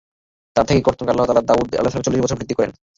তার 0.55 0.65
থেকে 0.65 0.81
কর্তন 0.81 1.03
করে 1.03 1.13
আল্লাহ 1.13 1.27
তাআলা 1.27 1.47
দাউদ-এর 1.49 1.79
আয়ু 1.81 2.03
চল্লিশ 2.05 2.21
বছর 2.21 2.37
বৃদ্ধি 2.37 2.55
করেন। 2.55 2.71